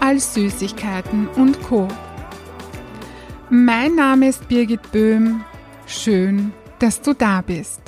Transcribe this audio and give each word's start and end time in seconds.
als 0.00 0.34
Süßigkeiten 0.34 1.28
und 1.28 1.62
Co. 1.62 1.88
Mein 3.50 3.94
Name 3.94 4.28
ist 4.28 4.48
Birgit 4.48 4.92
Böhm. 4.92 5.44
Schön, 5.86 6.52
dass 6.78 7.00
du 7.00 7.14
da 7.14 7.40
bist. 7.40 7.80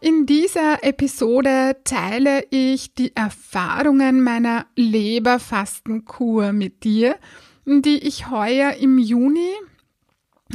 In 0.00 0.26
dieser 0.26 0.84
Episode 0.84 1.76
teile 1.84 2.44
ich 2.50 2.94
die 2.94 3.14
Erfahrungen 3.16 4.22
meiner 4.22 4.66
Leberfastenkur 4.76 6.52
mit 6.52 6.84
dir, 6.84 7.16
die 7.64 7.98
ich 7.98 8.30
heuer 8.30 8.74
im 8.74 8.98
Juni, 8.98 9.50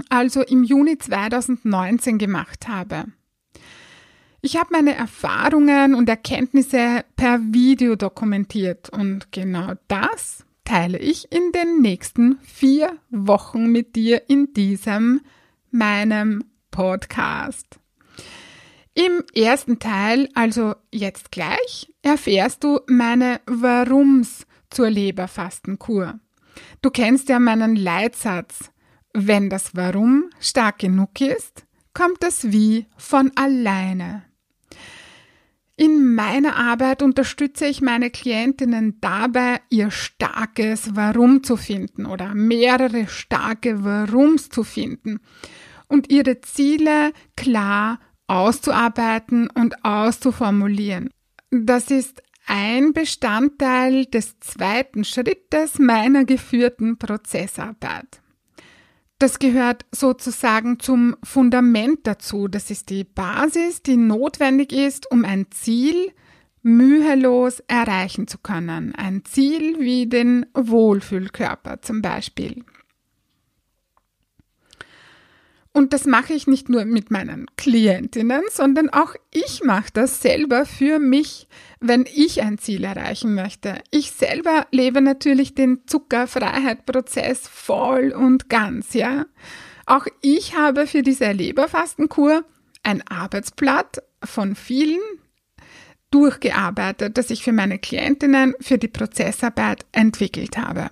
also 0.10 0.42
im 0.42 0.64
Juni 0.64 0.98
2019 0.98 2.18
gemacht 2.18 2.68
habe. 2.68 3.06
Ich 4.44 4.58
habe 4.58 4.70
meine 4.72 4.96
Erfahrungen 4.96 5.94
und 5.94 6.10
Erkenntnisse 6.10 7.06
per 7.16 7.40
Video 7.54 7.96
dokumentiert 7.96 8.90
und 8.90 9.32
genau 9.32 9.74
das 9.88 10.46
teile 10.64 10.98
ich 10.98 11.32
in 11.32 11.52
den 11.52 11.82
nächsten 11.82 12.40
vier 12.40 12.98
Wochen 13.12 13.68
mit 13.68 13.96
dir 13.96 14.30
in 14.30 14.52
diesem 14.54 15.22
meinem 15.70 16.44
Podcast. 16.72 17.80
Im 18.96 19.24
ersten 19.36 19.78
Teil, 19.78 20.28
also 20.34 20.74
jetzt 20.92 21.32
gleich, 21.32 21.94
erfährst 22.02 22.64
du 22.64 22.80
meine 22.88 23.42
Warums 23.46 24.48
zur 24.72 24.90
Leberfastenkur. 24.90 26.20
Du 26.82 26.90
kennst 26.90 27.30
ja 27.30 27.38
meinen 27.38 27.76
Leitsatz. 27.76 28.72
Wenn 29.14 29.52
das 29.52 29.76
Warum 29.76 30.32
stark 30.40 30.80
genug 30.80 31.22
ist, 31.22 31.68
kommt 31.94 32.24
das 32.24 32.52
Wie 32.52 32.88
von 32.98 33.32
alleine. 33.36 34.24
In 35.82 36.14
meiner 36.14 36.58
Arbeit 36.58 37.02
unterstütze 37.02 37.66
ich 37.66 37.82
meine 37.82 38.12
Klientinnen 38.12 39.02
dabei, 39.02 39.62
ihr 39.72 39.90
starkes 39.90 40.96
Warum 40.96 41.42
zu 41.42 41.58
finden 41.58 42.06
oder 42.06 42.36
mehrere 42.36 43.08
starke 43.08 43.84
Warums 43.84 44.50
zu 44.50 44.64
finden 44.64 45.22
und 45.88 46.12
ihre 46.12 46.40
Ziele 46.42 47.14
klar 47.36 48.00
auszuarbeiten 48.28 49.50
und 49.50 49.84
auszuformulieren. 49.84 51.10
Das 51.50 51.90
ist 51.90 52.22
ein 52.46 52.94
Bestandteil 52.94 54.06
des 54.06 54.40
zweiten 54.40 55.04
Schrittes 55.04 55.80
meiner 55.80 56.26
geführten 56.26 57.00
Prozessarbeit. 57.00 58.22
Das 59.22 59.38
gehört 59.38 59.86
sozusagen 59.92 60.80
zum 60.80 61.16
Fundament 61.22 62.00
dazu. 62.08 62.48
Das 62.48 62.72
ist 62.72 62.90
die 62.90 63.04
Basis, 63.04 63.84
die 63.84 63.96
notwendig 63.96 64.74
ist, 64.74 65.12
um 65.12 65.26
ein 65.26 65.46
Ziel 65.52 66.12
mühelos 66.64 67.60
erreichen 67.68 68.28
zu 68.28 68.40
können. 68.40 68.96
Ein 68.96 69.24
Ziel 69.24 69.80
wie 69.80 70.08
den 70.08 70.48
Wohlfühlkörper 70.56 71.84
zum 71.84 72.02
Beispiel. 72.02 72.66
Und 75.74 75.94
das 75.94 76.06
mache 76.06 76.34
ich 76.34 76.48
nicht 76.48 76.68
nur 76.68 76.84
mit 76.84 77.12
meinen 77.12 77.46
Klientinnen, 77.56 78.42
sondern 78.52 78.90
auch 78.90 79.16
ich 79.32 79.64
mache 79.64 79.90
das 79.94 80.22
selber 80.22 80.66
für 80.66 81.00
mich, 81.00 81.48
wenn 81.80 82.06
ich 82.14 82.42
ein 82.42 82.58
Ziel 82.58 82.84
erreichen 82.84 83.34
möchte. 83.36 83.82
Ich 83.90 84.12
selber 84.12 84.68
lebe 84.72 85.02
natürlich 85.02 85.56
den 85.56 85.88
Zuckerfreiheit-Prozess 85.88 87.48
voll 87.48 88.12
und 88.12 88.50
ganz, 88.50 88.94
ja. 88.94 89.26
Auch 89.86 90.08
ich 90.22 90.58
habe 90.58 90.88
für 90.88 91.04
diese 91.04 91.32
Leberfastenkur 91.32 92.44
ein 92.84 93.02
Arbeitsblatt 93.08 94.04
von 94.24 94.56
vielen 94.56 95.00
durchgearbeitet, 96.12 97.18
das 97.18 97.30
ich 97.30 97.44
für 97.44 97.54
meine 97.54 97.80
Klientinnen 97.80 98.56
für 98.60 98.78
die 98.78 98.90
Prozessarbeit 98.90 99.86
entwickelt 99.94 100.58
habe. 100.58 100.90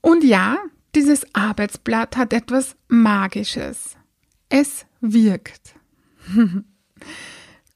Und 0.00 0.22
ja, 0.22 0.58
dieses 0.98 1.24
Arbeitsblatt 1.32 2.16
hat 2.16 2.32
etwas 2.32 2.74
Magisches. 2.88 3.96
Es 4.48 4.84
wirkt. 5.00 5.76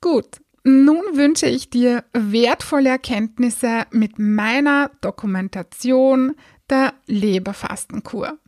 Gut, 0.00 0.40
nun 0.64 1.02
wünsche 1.12 1.46
ich 1.46 1.70
dir 1.70 2.02
wertvolle 2.12 2.88
Erkenntnisse 2.88 3.86
mit 3.92 4.18
meiner 4.18 4.90
Dokumentation 5.02 6.34
der 6.68 6.94
Leberfastenkur. 7.06 8.38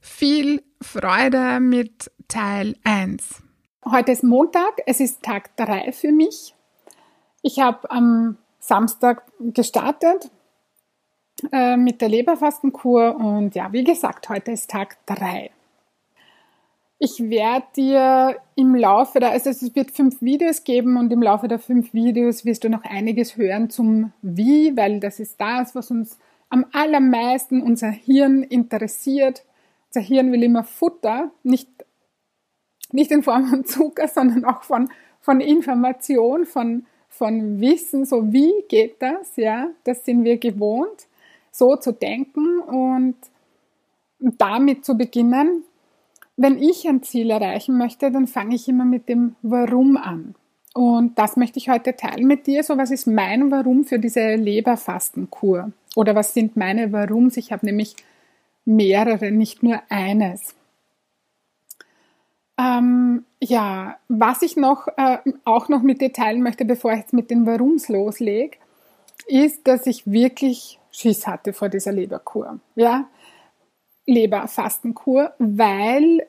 Viel 0.00 0.64
Freude 0.80 1.60
mit 1.60 2.10
Teil 2.26 2.74
1. 2.82 3.40
Heute 3.88 4.10
ist 4.10 4.24
Montag, 4.24 4.80
es 4.84 4.98
ist 4.98 5.22
Tag 5.22 5.56
3 5.56 5.92
für 5.92 6.10
mich. 6.10 6.56
Ich 7.42 7.60
habe 7.60 7.88
am 7.88 8.36
Samstag 8.58 9.22
gestartet 9.38 10.32
äh, 11.50 11.76
mit 11.76 12.00
der 12.00 12.08
Leberfastenkur 12.08 13.16
und 13.16 13.54
ja, 13.54 13.72
wie 13.72 13.84
gesagt, 13.84 14.28
heute 14.28 14.52
ist 14.52 14.70
Tag 14.70 14.96
3. 15.06 15.50
Ich 16.98 17.18
werde 17.18 17.66
dir 17.74 18.36
im 18.54 18.76
Laufe 18.76 19.18
der, 19.18 19.30
also 19.30 19.50
es 19.50 19.74
wird 19.74 19.90
fünf 19.90 20.22
Videos 20.22 20.62
geben 20.62 20.96
und 20.96 21.12
im 21.12 21.20
Laufe 21.20 21.48
der 21.48 21.58
fünf 21.58 21.92
Videos 21.92 22.44
wirst 22.44 22.62
du 22.62 22.68
noch 22.68 22.84
einiges 22.84 23.36
hören 23.36 23.70
zum 23.70 24.12
Wie, 24.22 24.76
weil 24.76 25.00
das 25.00 25.18
ist 25.18 25.40
das, 25.40 25.74
was 25.74 25.90
uns 25.90 26.18
am 26.48 26.64
allermeisten 26.72 27.60
unser 27.60 27.90
Hirn 27.90 28.44
interessiert. 28.44 29.44
Unser 29.88 30.06
Hirn 30.06 30.30
will 30.30 30.44
immer 30.44 30.62
Futter, 30.62 31.32
nicht, 31.42 31.68
nicht 32.92 33.10
in 33.10 33.24
Form 33.24 33.46
von 33.46 33.64
Zucker, 33.64 34.06
sondern 34.06 34.44
auch 34.44 34.62
von, 34.62 34.88
von 35.20 35.40
Information, 35.40 36.46
von, 36.46 36.86
von 37.08 37.60
Wissen, 37.60 38.04
so 38.04 38.32
wie 38.32 38.52
geht 38.68 39.02
das, 39.02 39.34
ja, 39.36 39.70
das 39.82 40.04
sind 40.04 40.22
wir 40.22 40.36
gewohnt 40.36 41.08
so 41.52 41.76
zu 41.76 41.92
denken 41.92 42.58
und 42.58 43.14
damit 44.18 44.84
zu 44.84 44.96
beginnen. 44.96 45.64
Wenn 46.36 46.60
ich 46.60 46.88
ein 46.88 47.02
Ziel 47.02 47.30
erreichen 47.30 47.76
möchte, 47.78 48.10
dann 48.10 48.26
fange 48.26 48.56
ich 48.56 48.68
immer 48.68 48.84
mit 48.84 49.08
dem 49.08 49.36
Warum 49.42 49.96
an. 49.96 50.34
Und 50.74 51.18
das 51.18 51.36
möchte 51.36 51.58
ich 51.58 51.68
heute 51.68 51.94
teilen 51.94 52.26
mit 52.26 52.46
dir. 52.46 52.64
So, 52.64 52.78
was 52.78 52.90
ist 52.90 53.06
mein 53.06 53.50
Warum 53.50 53.84
für 53.84 53.98
diese 53.98 54.34
Leberfastenkur? 54.34 55.70
Oder 55.94 56.14
was 56.14 56.32
sind 56.32 56.56
meine 56.56 56.92
Warums? 56.92 57.36
Ich 57.36 57.52
habe 57.52 57.66
nämlich 57.66 57.94
mehrere, 58.64 59.30
nicht 59.30 59.62
nur 59.62 59.82
eines. 59.90 60.54
Ähm, 62.58 63.24
ja, 63.40 63.96
was 64.08 64.40
ich 64.40 64.56
noch 64.56 64.88
äh, 64.96 65.18
auch 65.44 65.68
noch 65.68 65.82
mit 65.82 66.00
dir 66.00 66.12
teilen 66.12 66.42
möchte, 66.42 66.64
bevor 66.64 66.92
ich 66.92 67.00
jetzt 67.00 67.12
mit 67.12 67.30
den 67.30 67.46
Warums 67.46 67.88
loslege, 67.88 68.56
ist, 69.26 69.66
dass 69.66 69.86
ich 69.86 70.10
wirklich 70.10 70.78
Schiss 70.92 71.26
hatte 71.26 71.52
vor 71.52 71.68
dieser 71.68 71.90
Leberkur. 71.90 72.60
Ja, 72.76 73.08
Leberfastenkur, 74.06 75.32
weil, 75.38 76.26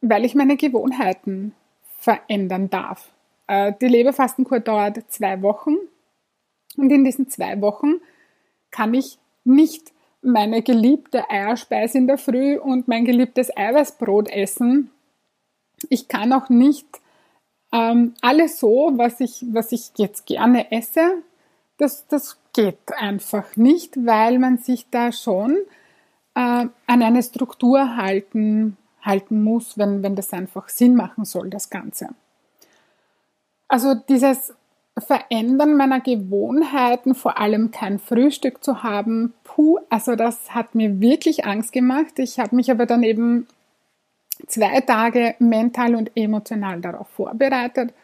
weil 0.00 0.24
ich 0.24 0.34
meine 0.34 0.56
Gewohnheiten 0.56 1.54
verändern 1.98 2.70
darf. 2.70 3.12
Äh, 3.46 3.72
die 3.80 3.88
Leberfastenkur 3.88 4.60
dauert 4.60 5.04
zwei 5.08 5.42
Wochen 5.42 5.76
und 6.76 6.90
in 6.90 7.04
diesen 7.04 7.28
zwei 7.28 7.60
Wochen 7.60 8.00
kann 8.70 8.94
ich 8.94 9.18
nicht 9.44 9.92
meine 10.22 10.62
geliebte 10.62 11.28
Eierspeise 11.28 11.98
in 11.98 12.06
der 12.06 12.18
Früh 12.18 12.56
und 12.56 12.88
mein 12.88 13.04
geliebtes 13.04 13.54
Eiweißbrot 13.56 14.30
essen. 14.30 14.90
Ich 15.88 16.08
kann 16.08 16.32
auch 16.32 16.48
nicht 16.48 16.86
ähm, 17.72 18.14
alles 18.20 18.60
so, 18.60 18.92
was 18.94 19.20
ich, 19.20 19.44
was 19.52 19.72
ich 19.72 19.90
jetzt 19.96 20.26
gerne 20.26 20.70
esse, 20.70 21.22
das, 21.78 22.06
das 22.06 22.41
geht 22.52 22.92
einfach 22.96 23.56
nicht, 23.56 23.96
weil 24.04 24.38
man 24.38 24.58
sich 24.58 24.86
da 24.90 25.12
schon 25.12 25.56
äh, 26.34 26.38
an 26.38 26.72
eine 26.86 27.22
Struktur 27.22 27.96
halten, 27.96 28.76
halten 29.00 29.42
muss, 29.42 29.78
wenn, 29.78 30.02
wenn 30.02 30.16
das 30.16 30.32
einfach 30.32 30.68
Sinn 30.68 30.94
machen 30.94 31.24
soll, 31.24 31.50
das 31.50 31.70
Ganze. 31.70 32.10
Also 33.68 33.94
dieses 33.94 34.54
Verändern 34.98 35.76
meiner 35.76 36.00
Gewohnheiten, 36.00 37.14
vor 37.14 37.38
allem 37.38 37.70
kein 37.70 37.98
Frühstück 37.98 38.62
zu 38.62 38.82
haben, 38.82 39.32
puh, 39.44 39.78
also 39.88 40.16
das 40.16 40.54
hat 40.54 40.74
mir 40.74 41.00
wirklich 41.00 41.46
Angst 41.46 41.72
gemacht. 41.72 42.18
Ich 42.18 42.38
habe 42.38 42.54
mich 42.54 42.70
aber 42.70 42.84
dann 42.84 43.02
eben 43.02 43.46
zwei 44.46 44.80
Tage 44.82 45.34
mental 45.38 45.94
und 45.94 46.10
emotional 46.14 46.80
darauf 46.80 47.08
vorbereitet 47.08 47.94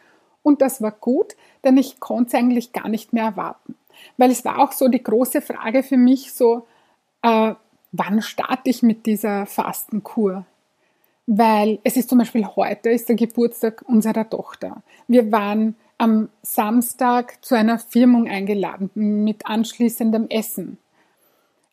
und 0.43 0.63
das 0.63 0.81
war 0.81 0.93
gut, 0.93 1.37
denn 1.65 1.77
ich 1.77 2.01
konnte 2.01 2.29
es 2.29 2.35
eigentlich 2.35 2.73
gar 2.73 2.89
nicht 2.89 3.13
mehr 3.13 3.25
erwarten. 3.25 3.75
Weil 4.17 4.31
es 4.31 4.45
war 4.45 4.59
auch 4.59 4.73
so 4.73 4.89
die 4.89 5.03
große 5.03 5.41
Frage 5.41 5.83
für 5.83 5.97
mich 5.97 6.33
so, 6.33 6.67
äh, 7.23 7.55
wann 7.93 8.23
starte 8.23 8.71
ich 8.71 8.83
mit 8.83 9.07
dieser 9.07 9.47
Fastenkur? 9.47 10.45
Weil 11.27 11.79
es 11.85 11.97
ist 11.97 12.09
zum 12.09 12.19
Beispiel 12.19 12.47
heute 12.47 12.91
ist 12.91 13.09
der 13.09 13.17
Geburtstag 13.17 13.83
unserer 13.87 14.29
Tochter. 14.29 14.83
Wir 15.07 15.31
waren 15.31 15.77
am 15.99 16.31
Samstag 16.43 17.45
zu 17.45 17.55
einer 17.55 17.79
Firmung 17.79 18.29
eingeladen 18.29 18.91
mit 18.95 19.47
anschließendem 19.47 20.29
Essen. 20.31 20.79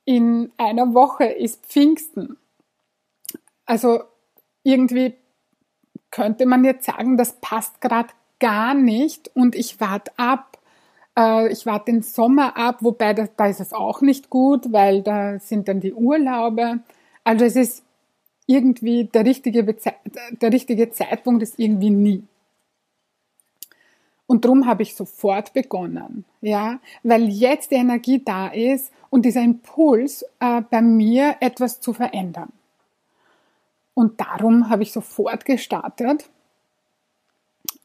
In 0.03 0.51
einer 0.57 0.93
Woche 0.93 1.25
ist 1.25 1.65
Pfingsten. 1.65 2.37
Also 3.65 4.03
irgendwie 4.63 5.13
könnte 6.11 6.45
man 6.45 6.63
jetzt 6.63 6.85
sagen, 6.85 7.17
das 7.17 7.39
passt 7.39 7.81
gerade 7.81 8.09
gar 8.39 8.73
nicht 8.73 9.31
und 9.35 9.55
ich 9.55 9.79
warte 9.79 10.11
ab. 10.17 10.54
Äh, 11.17 11.51
ich 11.51 11.65
warte 11.65 11.91
den 11.91 12.01
Sommer 12.01 12.57
ab, 12.57 12.77
wobei 12.81 13.13
da, 13.13 13.27
da 13.35 13.47
ist 13.47 13.59
es 13.59 13.73
auch 13.73 14.01
nicht 14.01 14.29
gut, 14.29 14.71
weil 14.71 15.01
da 15.01 15.39
sind 15.39 15.67
dann 15.67 15.79
die 15.79 15.93
Urlaube. 15.93 16.79
Also 17.23 17.45
es 17.45 17.55
ist 17.55 17.83
irgendwie 18.45 19.05
der 19.05 19.25
richtige, 19.25 19.63
der 19.63 20.53
richtige 20.53 20.91
Zeitpunkt 20.91 21.43
ist 21.43 21.57
irgendwie 21.57 21.89
nie. 21.89 22.23
Und 24.27 24.43
darum 24.43 24.65
habe 24.65 24.83
ich 24.83 24.95
sofort 24.95 25.53
begonnen, 25.53 26.25
ja, 26.41 26.79
weil 27.03 27.29
jetzt 27.29 27.69
die 27.71 27.75
Energie 27.75 28.23
da 28.23 28.47
ist 28.47 28.91
und 29.11 29.23
dieser 29.23 29.41
Impuls 29.41 30.25
äh, 30.39 30.61
bei 30.61 30.81
mir 30.81 31.37
etwas 31.41 31.79
zu 31.79 31.93
verändern. 31.93 32.51
Und 33.93 34.19
darum 34.19 34.69
habe 34.69 34.83
ich 34.83 34.91
sofort 34.91 35.45
gestartet. 35.45 36.29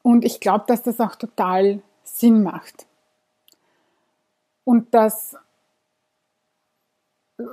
Und 0.03 0.25
ich 0.25 0.41
glaube, 0.41 0.65
dass 0.67 0.83
das 0.83 0.99
auch 0.99 1.15
total 1.15 1.83
Sinn 2.03 2.43
macht. 2.43 2.87
Und 4.71 4.95
dass 4.95 5.35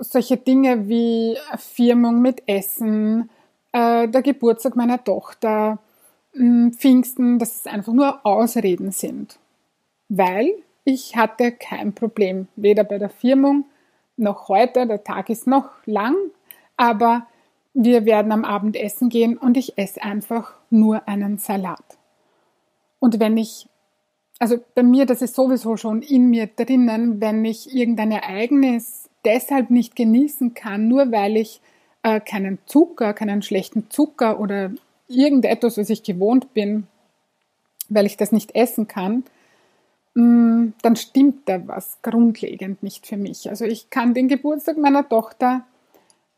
solche 0.02 0.38
Dinge 0.38 0.88
wie 0.88 1.36
Firmung 1.58 2.22
mit 2.22 2.44
Essen, 2.48 3.31
äh, 3.72 4.08
der 4.08 4.22
Geburtstag 4.22 4.75
meiner 4.75 5.04
Tochter, 5.04 5.80
mh, 6.34 6.74
Pfingsten, 6.74 7.40
dass 7.40 7.56
es 7.56 7.66
einfach 7.66 7.92
nur 7.92 8.24
Ausreden 8.24 8.92
sind. 8.92 9.40
Weil 10.10 10.52
ich 10.84 11.16
hatte 11.16 11.52
kein 11.54 11.94
Problem, 11.94 12.50
weder 12.56 12.84
bei 12.84 13.00
der 13.00 13.10
Firmung 13.10 13.66
noch 14.16 14.48
heute, 14.48 14.86
der 14.86 15.04
Tag 15.04 15.31
ist 15.31 15.48
noch 15.48 15.72
lang, 15.88 16.16
aber 16.75 17.25
wir 17.74 18.06
werden 18.06 18.31
am 18.31 18.46
Abend 18.46 18.75
essen 18.75 19.10
gehen 19.10 19.40
und 19.40 19.58
ich 19.58 19.75
esse 19.80 20.04
einfach 20.04 20.54
nur 20.70 21.08
einen 21.08 21.40
Salat. 21.40 21.98
Und 23.00 23.20
wenn 23.20 23.38
ich, 23.38 23.68
also 24.39 24.60
bei 24.75 24.84
mir, 24.84 25.06
das 25.06 25.22
ist 25.22 25.36
sowieso 25.36 25.78
schon 25.78 26.01
in 26.01 26.30
mir 26.30 26.48
drinnen, 26.48 27.22
wenn 27.22 27.44
ich 27.44 27.74
irgendein 27.74 28.12
Ereignis 28.12 29.10
deshalb 29.25 29.69
nicht 29.69 29.95
genießen 29.95 30.54
kann, 30.54 30.88
nur 30.88 31.12
weil 31.12 31.38
ich 31.38 31.62
äh, 32.04 32.19
keinen 32.19 32.60
Zucker, 32.66 33.13
keinen 33.13 33.42
schlechten 33.42 33.89
Zucker 33.89 34.39
oder 34.39 34.72
irgendetwas, 35.07 35.78
was 35.78 35.89
ich 35.89 36.04
gewohnt 36.04 36.54
bin, 36.54 36.88
weil 37.89 38.06
ich 38.06 38.18
das 38.18 38.31
nicht 38.31 38.56
essen 38.56 38.88
kann, 38.88 39.24
mh, 40.13 40.24
mm, 40.24 40.74
dann 40.81 40.95
stimmt 40.95 41.50
da 41.50 41.68
was 41.68 41.98
grundlegend 42.01 42.84
nicht 42.84 43.07
für 43.07 43.18
mich. 43.18 43.50
Also 43.50 43.66
ich 43.66 43.89
kann 43.89 44.13
den 44.13 44.28
Geburtstag 44.28 44.78
meiner 44.78 45.07
Tochter 45.07 45.63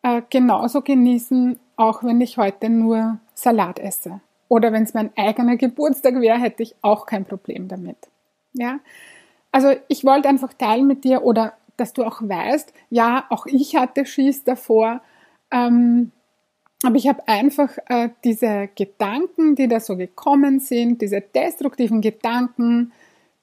äh, 0.04 0.22
genauso 0.30 0.81
genießen, 0.81 1.60
auch 1.75 2.04
wenn 2.04 2.22
ich 2.22 2.38
heute 2.38 2.69
nur 2.69 3.19
Salat 3.34 3.80
esse. 3.80 4.22
Oder 4.50 4.74
wenn 4.74 4.84
es 4.84 4.94
mein 4.94 5.12
eigener 5.16 5.56
Geburtstag 5.56 6.19
wäre, 6.19 6.40
hätte 6.40 6.63
ich 6.63 6.75
auch 6.81 7.06
kein 7.06 7.24
Problem 7.24 7.69
damit. 7.69 8.10
Ja? 8.51 8.80
Also 9.51 9.74
ich 9.88 10.04
wollte 10.04 10.28
einfach 10.28 10.54
teilen 10.54 10.88
mit 10.88 11.06
dir 11.06 11.24
oder 11.24 11.54
dass 11.78 11.94
du 11.94 12.04
auch 12.04 12.22
weißt, 12.22 12.74
ja, 12.90 13.25
auch 13.30 13.46
ich 13.46 13.78
hatte 13.78 14.06
Schieß 14.06 14.44
davor, 14.44 15.01
ähm, 15.50 16.12
aber 16.84 16.96
ich 16.96 17.07
habe 17.07 17.28
einfach 17.28 17.78
äh, 17.88 18.10
diese 18.24 18.69
Gedanken, 18.75 19.56
die 19.56 19.68
da 19.68 19.80
so 19.80 19.96
gekommen 19.98 20.60
sind, 20.60 21.01
diese 21.01 21.22
destruktiven 21.22 22.01
Gedanken, 22.01 22.92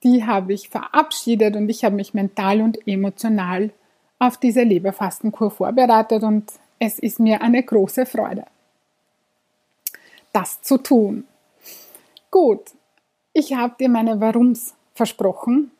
die 0.02 0.24
habe 0.24 0.52
ich 0.52 0.68
verabschiedet 0.68 1.56
und 1.56 1.68
ich 1.68 1.84
habe 1.84 1.96
mich 1.96 2.14
mental 2.14 2.60
und 2.60 2.86
emotional 2.86 3.70
auf 4.18 4.38
diese 4.38 4.62
Leberfastenkur 4.62 5.50
vorbereitet 5.50 6.22
und 6.22 6.50
es 6.78 6.98
ist 6.98 7.20
mir 7.20 7.42
eine 7.42 7.62
große 7.62 8.06
Freude, 8.06 8.44
das 10.36 10.60
zu 10.60 10.76
tun. 10.76 11.24
Gut, 12.30 12.60
ich 13.32 13.54
habe 13.54 13.74
dir 13.80 13.88
meine 13.88 14.20
Warums 14.20 14.74
versprochen 14.92 15.70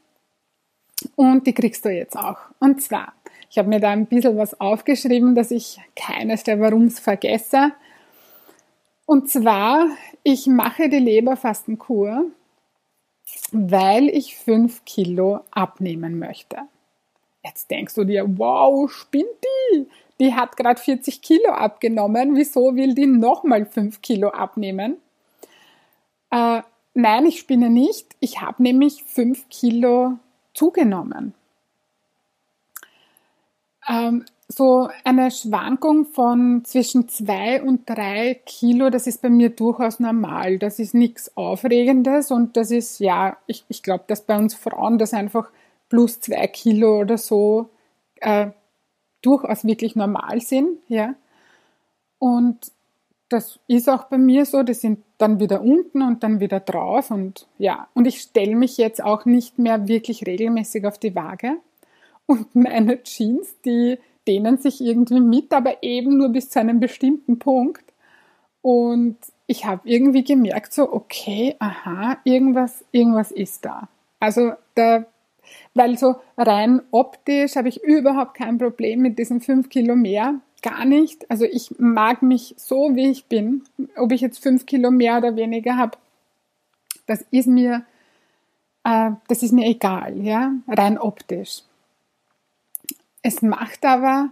und 1.15 1.47
die 1.47 1.53
kriegst 1.53 1.85
du 1.85 1.91
jetzt 1.91 2.17
auch. 2.17 2.39
Und 2.59 2.81
zwar, 2.81 3.13
ich 3.51 3.59
habe 3.59 3.69
mir 3.69 3.81
da 3.81 3.91
ein 3.91 4.07
bisschen 4.07 4.39
was 4.39 4.59
aufgeschrieben, 4.59 5.35
dass 5.35 5.51
ich 5.51 5.79
keines 5.95 6.43
der 6.43 6.59
Warums 6.59 6.99
vergesse. 6.99 7.73
Und 9.05 9.29
zwar, 9.29 9.89
ich 10.23 10.47
mache 10.47 10.89
die 10.89 11.01
Leberfastenkur, 11.01 12.25
weil 13.53 14.09
ich 14.09 14.39
fünf 14.39 14.87
Kilo 14.87 15.41
abnehmen 15.51 16.19
möchte. 16.19 16.61
Jetzt 17.45 17.71
denkst 17.71 17.95
du 17.95 18.05
dir, 18.05 18.25
wow, 18.39 18.91
spinnt 18.91 19.27
die? 19.45 19.87
Die 20.21 20.35
hat 20.35 20.57
gerade 20.57 20.81
40 20.81 21.21
Kilo 21.21 21.51
abgenommen. 21.51 22.37
Wieso 22.37 22.75
will 22.75 22.95
die 22.95 23.07
nochmal 23.07 23.67
5 23.67 24.01
Kilo 24.01 24.29
abnehmen? 24.31 24.97
Äh, 26.31 26.63
nein, 26.95 27.27
ich 27.27 27.39
spinne 27.39 27.71
nicht. 27.71 28.17
Ich 28.21 28.41
habe 28.41 28.63
nämlich 28.63 29.05
5 29.05 29.49
Kilo 29.49 30.19
zugenommen. 30.55 31.35
Ähm, 33.89 34.25
so 34.49 34.89
eine 35.05 35.31
Schwankung 35.31 36.07
von 36.07 36.65
zwischen 36.65 37.09
2 37.09 37.63
und 37.63 37.89
3 37.89 38.41
Kilo, 38.47 38.91
das 38.91 39.07
ist 39.07 39.21
bei 39.21 39.29
mir 39.29 39.51
durchaus 39.51 39.99
normal. 39.99 40.59
Das 40.59 40.79
ist 40.79 40.95
nichts 40.95 41.37
Aufregendes 41.37 42.31
und 42.31 42.57
das 42.57 42.71
ist, 42.71 43.01
ja, 43.01 43.37
ich, 43.47 43.65
ich 43.69 43.83
glaube, 43.83 44.05
dass 44.07 44.23
bei 44.23 44.39
uns 44.39 44.55
Frauen 44.55 44.99
das 44.99 45.13
einfach 45.13 45.51
plus 45.89 46.21
zwei 46.21 46.47
Kilo 46.47 47.01
oder 47.01 47.19
so 47.19 47.69
äh, 48.21 48.49
durchaus 49.23 49.65
wirklich 49.65 49.97
normal 49.97 50.41
sind, 50.41 50.79
ja. 50.89 51.15
Und 52.19 52.73
das 53.29 53.59
ist 53.67 53.89
auch 53.89 54.05
bei 54.05 54.19
mir 54.19 54.47
so, 54.47 54.63
die 54.63 54.75
sind 54.75 55.01
dann 55.19 55.41
wieder 55.41 55.61
unten 55.61 56.03
und 56.03 56.23
dann 56.23 56.41
wieder 56.41 56.61
drauf 56.61 57.11
und 57.11 57.47
ja, 57.59 57.89
und 57.95 58.07
ich 58.07 58.21
stelle 58.21 58.55
mich 58.55 58.77
jetzt 58.77 59.03
auch 59.03 59.25
nicht 59.25 59.59
mehr 59.59 59.89
wirklich 59.89 60.27
regelmäßig 60.27 60.87
auf 60.87 60.99
die 60.99 61.15
Waage 61.15 61.57
und 62.27 62.55
meine 62.55 63.03
Jeans, 63.03 63.57
die 63.65 63.99
dehnen 64.29 64.59
sich 64.59 64.81
irgendwie 64.81 65.21
mit, 65.21 65.53
aber 65.53 65.83
eben 65.83 66.17
nur 66.19 66.29
bis 66.29 66.51
zu 66.51 66.61
einem 66.61 66.79
bestimmten 66.79 67.39
Punkt 67.39 67.85
und 68.63 69.17
ich 69.47 69.65
habe 69.65 69.83
irgendwie 69.85 70.25
gemerkt 70.25 70.73
so, 70.73 70.93
okay, 70.93 71.57
aha, 71.59 72.19
irgendwas, 72.25 72.85
irgendwas 72.91 73.31
ist 73.31 73.65
da. 73.65 73.89
Also 74.19 74.53
da 74.75 75.05
weil 75.75 75.99
so 75.99 76.17
rein 76.37 76.83
optisch 76.91 77.57
habe 77.57 77.69
ich 77.69 77.83
überhaupt 77.83 78.35
kein 78.35 78.59
Problem 78.59 79.01
mit 79.01 79.19
diesen 79.19 79.41
fünf 79.41 79.69
Kilo 79.69 79.97
mehr. 79.97 80.41
Gar 80.63 80.85
nicht. 80.85 81.31
Also 81.31 81.45
ich 81.45 81.75
mag 81.79 82.23
mich 82.23 82.55
so, 82.57 82.97
wie 82.97 83.11
ich 83.11 83.27
bin. 83.27 83.65
Ob 83.97 84.13
ich 84.13 84.21
jetzt 84.21 84.43
fünf 84.43 84.67
Kilo 84.67 84.91
mehr 84.91 85.19
oder 85.19 85.37
weniger 85.37 85.77
habe, 85.77 85.99
das 87.07 87.25
ist 87.31 87.47
mir, 87.47 87.85
äh, 88.85 89.11
das 89.29 89.43
ist 89.43 89.53
mir 89.53 89.67
egal, 89.67 90.21
ja, 90.21 90.53
rein 90.69 90.99
optisch. 90.99 91.63
Es 93.23 93.43
macht 93.43 93.85
aber 93.85 94.31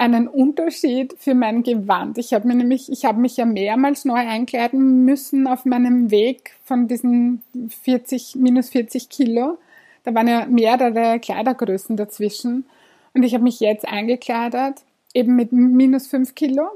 einen 0.00 0.28
Unterschied 0.28 1.14
für 1.18 1.34
mein 1.34 1.62
Gewand. 1.62 2.16
Ich 2.16 2.32
habe 2.32 2.48
mir 2.48 2.54
nämlich, 2.54 2.90
ich 2.90 3.04
habe 3.04 3.20
mich 3.20 3.36
ja 3.36 3.44
mehrmals 3.44 4.06
neu 4.06 4.14
einkleiden 4.14 5.04
müssen 5.04 5.46
auf 5.46 5.66
meinem 5.66 6.10
Weg 6.10 6.52
von 6.64 6.88
diesen 6.88 7.42
40, 7.82 8.36
minus 8.36 8.70
40 8.70 9.10
Kilo. 9.10 9.58
Da 10.04 10.14
waren 10.14 10.28
ja 10.28 10.46
mehrere 10.46 11.20
Kleidergrößen 11.20 11.96
dazwischen. 11.96 12.66
Und 13.14 13.22
ich 13.22 13.34
habe 13.34 13.44
mich 13.44 13.60
jetzt 13.60 13.86
eingekleidet, 13.86 14.82
eben 15.14 15.34
mit 15.36 15.52
minus 15.52 16.06
fünf 16.06 16.34
Kilo, 16.34 16.70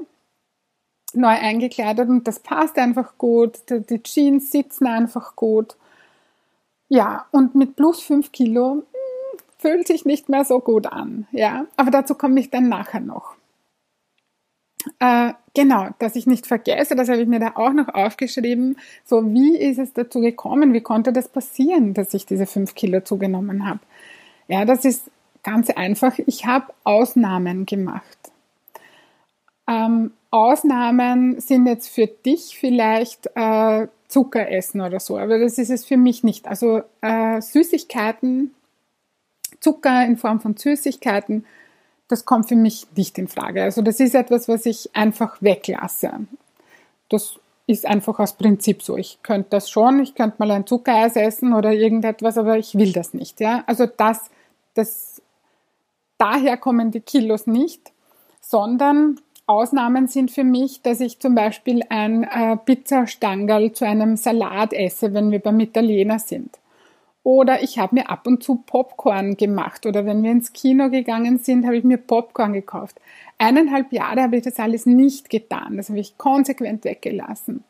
neu 1.13 1.27
eingekleidet 1.27 2.09
und 2.09 2.27
das 2.27 2.39
passt 2.39 2.77
einfach 2.77 3.17
gut. 3.17 3.59
Die 3.69 4.03
Jeans 4.03 4.51
sitzen 4.51 4.87
einfach 4.87 5.35
gut. 5.35 5.75
Ja, 6.89 7.25
und 7.31 7.55
mit 7.55 7.75
plus 7.75 8.01
fünf 8.01 8.31
Kilo 8.31 8.73
hm, 8.73 9.39
fühlt 9.57 9.87
sich 9.87 10.05
nicht 10.05 10.29
mehr 10.29 10.45
so 10.45 10.59
gut 10.59 10.87
an. 10.87 11.27
Ja, 11.31 11.65
aber 11.77 11.91
dazu 11.91 12.15
komme 12.15 12.39
ich 12.39 12.51
dann 12.51 12.69
nachher 12.69 12.99
noch. 12.99 13.35
Äh, 14.99 15.33
genau, 15.55 15.87
dass 15.99 16.15
ich 16.15 16.27
nicht 16.27 16.45
vergesse, 16.45 16.95
das 16.95 17.09
habe 17.09 17.21
ich 17.21 17.27
mir 17.27 17.39
da 17.39 17.53
auch 17.55 17.73
noch 17.73 17.89
aufgeschrieben. 17.89 18.77
So, 19.03 19.33
wie 19.33 19.57
ist 19.57 19.79
es 19.79 19.93
dazu 19.93 20.19
gekommen? 20.19 20.73
Wie 20.73 20.81
konnte 20.81 21.11
das 21.11 21.27
passieren, 21.27 21.93
dass 21.93 22.13
ich 22.13 22.25
diese 22.25 22.45
fünf 22.45 22.75
Kilo 22.75 23.01
zugenommen 23.01 23.67
habe? 23.67 23.79
Ja, 24.47 24.65
das 24.65 24.85
ist 24.85 25.09
ganz 25.41 25.69
einfach. 25.71 26.19
Ich 26.27 26.45
habe 26.45 26.73
Ausnahmen 26.83 27.65
gemacht. 27.65 28.17
Ähm, 29.67 30.11
Ausnahmen 30.29 31.39
sind 31.39 31.65
jetzt 31.65 31.87
für 31.87 32.05
dich 32.05 32.57
vielleicht 32.59 33.29
äh, 33.35 33.87
Zucker 34.07 34.51
essen 34.51 34.81
oder 34.81 34.99
so, 34.99 35.17
aber 35.17 35.39
das 35.39 35.57
ist 35.57 35.71
es 35.71 35.85
für 35.85 35.97
mich 35.97 36.23
nicht. 36.23 36.47
Also 36.47 36.83
äh, 37.01 37.41
Süßigkeiten 37.41 38.51
Zucker 39.59 40.05
in 40.05 40.17
Form 40.17 40.41
von 40.41 40.55
Süßigkeiten, 40.55 41.45
das 42.07 42.25
kommt 42.25 42.47
für 42.47 42.55
mich 42.55 42.85
nicht 42.95 43.17
in 43.17 43.27
Frage. 43.27 43.63
Also 43.63 43.81
das 43.81 43.99
ist 43.99 44.15
etwas, 44.15 44.47
was 44.47 44.65
ich 44.65 44.95
einfach 44.95 45.41
weglasse. 45.41 46.11
Das 47.09 47.39
ist 47.67 47.85
einfach 47.85 48.19
aus 48.19 48.33
Prinzip 48.33 48.83
so. 48.83 48.97
Ich 48.97 49.19
könnte 49.23 49.47
das 49.51 49.69
schon, 49.69 49.99
ich 49.99 50.13
könnte 50.13 50.35
mal 50.39 50.51
ein 50.51 50.67
Zuckereis 50.67 51.15
essen 51.15 51.53
oder 51.53 51.71
irgendetwas, 51.71 52.37
aber 52.37 52.57
ich 52.57 52.75
will 52.75 52.93
das 52.93 53.13
nicht, 53.13 53.39
ja. 53.39 53.63
Also 53.65 53.87
das, 53.87 54.29
das, 54.75 55.21
daher 56.17 56.57
kommen 56.57 56.91
die 56.91 57.01
Kilos 57.01 57.47
nicht, 57.47 57.91
sondern 58.39 59.19
Ausnahmen 59.47 60.07
sind 60.07 60.31
für 60.31 60.43
mich, 60.43 60.81
dass 60.81 60.99
ich 60.99 61.19
zum 61.19 61.35
Beispiel 61.35 61.83
ein 61.89 62.23
äh, 62.23 62.57
Pizzastangerl 62.57 63.71
zu 63.73 63.85
einem 63.85 64.17
Salat 64.17 64.73
esse, 64.73 65.13
wenn 65.13 65.31
wir 65.31 65.39
beim 65.39 65.59
Italiener 65.59 66.19
sind. 66.19 66.57
Oder 67.25 67.63
ich 67.63 67.79
habe 67.79 67.95
mir 67.95 68.09
ab 68.11 68.27
und 68.27 68.43
zu 68.43 68.61
Popcorn 68.67 69.35
gemacht. 69.35 69.87
Oder 69.87 70.05
wenn 70.05 70.21
wir 70.21 70.31
ins 70.31 70.53
Kino 70.53 70.91
gegangen 70.91 71.39
sind, 71.39 71.65
habe 71.65 71.75
ich 71.75 71.83
mir 71.83 71.97
Popcorn 71.97 72.53
gekauft. 72.53 73.01
Eineinhalb 73.39 73.91
Jahre 73.91 74.21
habe 74.21 74.37
ich 74.37 74.43
das 74.43 74.59
alles 74.59 74.85
nicht 74.85 75.31
getan. 75.31 75.75
Das 75.75 75.89
habe 75.89 75.99
ich 75.99 76.19
konsequent 76.19 76.85
weggelassen. 76.85 77.63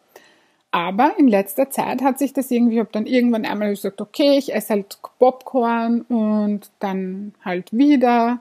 Aber 0.72 1.18
in 1.18 1.30
letzter 1.30 1.70
Zeit 1.70 2.02
hat 2.02 2.20
sich 2.20 2.34
das 2.34 2.52
irgendwie, 2.52 2.74
ich 2.74 2.80
habe 2.82 2.90
dann 2.92 3.06
irgendwann 3.06 3.46
einmal 3.46 3.70
gesagt, 3.70 4.02
okay, 4.02 4.38
ich 4.38 4.54
esse 4.54 4.74
halt 4.74 5.00
Popcorn 5.20 6.02
und 6.02 6.70
dann 6.80 7.34
halt 7.46 7.72
wieder. 7.72 8.40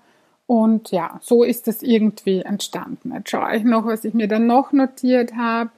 Und 0.49 0.91
ja, 0.91 1.21
so 1.23 1.45
ist 1.45 1.69
das 1.69 1.85
irgendwie 1.85 2.41
entstanden. 2.41 3.13
Jetzt 3.15 3.31
schaue 3.31 3.57
ich 3.57 3.63
noch, 3.63 3.87
was 3.87 4.05
ich 4.05 4.15
mir 4.15 4.27
dann 4.27 4.49
noch 4.49 4.73
notiert 4.73 5.37
habe, 5.37 5.71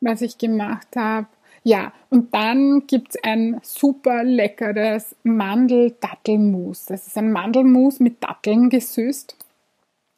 was 0.00 0.22
ich 0.22 0.38
gemacht 0.38 0.88
habe. 0.96 1.26
Ja, 1.64 1.92
und 2.10 2.34
dann 2.34 2.86
gibt's 2.86 3.16
ein 3.22 3.60
super 3.62 4.24
leckeres 4.24 5.14
Mandel-Dattelmus. 5.22 6.86
Das 6.86 7.06
ist 7.06 7.16
ein 7.16 7.30
Mandelmus 7.30 8.00
mit 8.00 8.22
Datteln 8.22 8.68
gesüßt. 8.68 9.36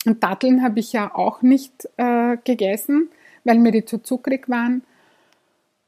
Und 0.07 0.23
Datteln 0.23 0.63
habe 0.63 0.81
ich 0.81 0.93
ja 0.93 1.15
auch 1.15 1.43
nicht 1.43 1.89
äh, 1.99 2.39
gegessen, 2.45 3.11
weil 3.45 3.59
mir 3.59 3.73
die 3.73 3.85
zu 3.85 3.99
zuckrig 3.99 4.49
waren. 4.49 4.83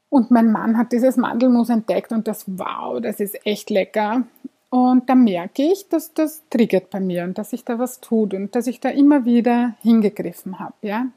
Und 0.09 0.31
mein 0.31 0.51
Mann 0.51 0.77
hat 0.77 0.91
dieses 0.91 1.17
Mandelmus 1.17 1.69
entdeckt 1.69 2.11
und 2.11 2.27
das, 2.27 2.45
wow, 2.47 3.01
das 3.01 3.19
ist 3.19 3.45
echt 3.45 3.69
lecker. 3.69 4.23
Und 4.69 5.09
da 5.09 5.15
merke 5.15 5.63
ich, 5.63 5.89
dass 5.89 6.13
das 6.13 6.43
triggert 6.49 6.89
bei 6.89 6.99
mir 6.99 7.23
und 7.23 7.37
dass 7.37 7.49
sich 7.49 7.63
da 7.63 7.79
was 7.79 7.99
tut 7.99 8.33
und 8.33 8.55
dass 8.55 8.67
ich 8.67 8.79
da 8.79 8.89
immer 8.89 9.25
wieder 9.25 9.75
hingegriffen 9.81 10.59
habe, 10.59 10.75
ja. 10.81 11.07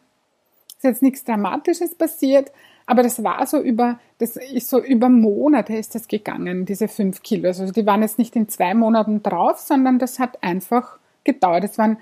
Ist 0.77 0.85
jetzt 0.85 1.03
nichts 1.03 1.25
Dramatisches 1.25 1.95
passiert, 1.95 2.53
aber 2.91 3.05
das 3.05 3.23
war 3.23 3.47
so 3.47 3.61
über, 3.61 4.01
das 4.19 4.35
ist 4.35 4.69
so 4.69 4.83
über 4.83 5.09
Monate 5.09 5.77
ist 5.77 5.95
das 5.95 6.09
gegangen, 6.09 6.67
diese 6.67 6.89
fünf 6.89 7.23
Kilo. 7.23 7.47
Also 7.47 7.71
die 7.71 7.87
waren 7.87 8.03
jetzt 8.03 8.19
nicht 8.19 8.35
in 8.35 8.49
zwei 8.49 8.75
Monaten 8.75 9.23
drauf, 9.23 9.61
sondern 9.61 10.01
das 10.01 10.19
hat 10.19 10.43
einfach 10.43 10.99
gedauert. 11.23 11.63
Es 11.63 11.79
waren, 11.79 11.99